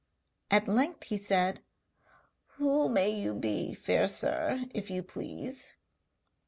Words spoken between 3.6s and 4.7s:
fair sir,